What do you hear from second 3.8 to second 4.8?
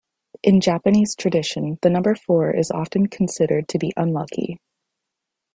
unlucky